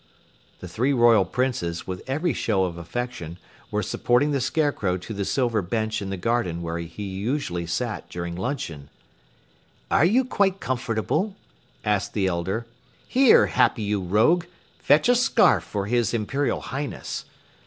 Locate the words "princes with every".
1.25-2.33